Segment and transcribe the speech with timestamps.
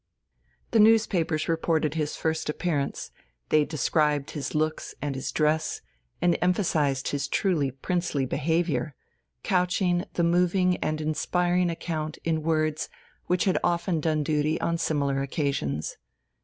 [0.71, 3.11] The newspapers reported his first appearance;
[3.49, 5.81] they described his looks and his dress,
[6.23, 8.95] and emphasized his truly princely behaviour,
[9.43, 12.89] couching the moving and inspiring account in words
[13.27, 15.97] which had often done duty on similar occasions.